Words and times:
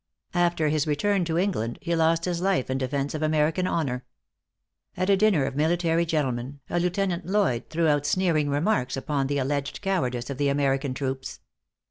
After 0.33 0.69
his 0.69 0.87
return 0.87 1.25
to 1.25 1.37
England, 1.37 1.77
he 1.79 1.95
lost 1.95 2.25
his 2.25 2.41
life 2.41 2.71
in 2.71 2.79
defence 2.79 3.13
of 3.13 3.21
American 3.21 3.67
honor. 3.67 4.03
At 4.97 5.11
a 5.11 5.15
dinner 5.15 5.45
of 5.45 5.55
military 5.55 6.07
gentlemen, 6.07 6.59
a 6.71 6.79
Lieutenant 6.79 7.27
Lloyd 7.27 7.69
threw 7.69 7.87
out 7.87 8.07
sneering 8.07 8.49
remarks 8.49 8.97
upon 8.97 9.27
the 9.27 9.37
alleged 9.37 9.83
cowardice 9.83 10.31
of 10.31 10.39
the 10.39 10.49
American 10.49 10.95
troops. 10.95 11.41